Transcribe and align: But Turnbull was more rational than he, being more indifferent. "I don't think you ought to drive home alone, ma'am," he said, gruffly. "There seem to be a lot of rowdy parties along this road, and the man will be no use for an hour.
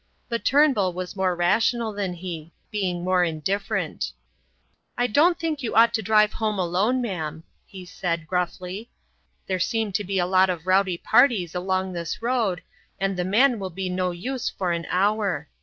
But 0.29 0.43
Turnbull 0.43 0.93
was 0.93 1.15
more 1.15 1.35
rational 1.35 1.93
than 1.93 2.15
he, 2.15 2.51
being 2.71 3.03
more 3.03 3.23
indifferent. 3.23 4.13
"I 4.97 5.05
don't 5.05 5.37
think 5.37 5.61
you 5.61 5.75
ought 5.75 5.93
to 5.93 6.01
drive 6.01 6.33
home 6.33 6.57
alone, 6.57 7.03
ma'am," 7.03 7.43
he 7.67 7.85
said, 7.85 8.25
gruffly. 8.25 8.89
"There 9.45 9.59
seem 9.59 9.91
to 9.91 10.03
be 10.03 10.17
a 10.17 10.25
lot 10.25 10.49
of 10.49 10.65
rowdy 10.65 10.97
parties 10.97 11.53
along 11.53 11.93
this 11.93 12.19
road, 12.19 12.63
and 12.99 13.15
the 13.15 13.23
man 13.23 13.59
will 13.59 13.69
be 13.69 13.89
no 13.91 14.09
use 14.09 14.49
for 14.49 14.71
an 14.71 14.87
hour. 14.89 15.47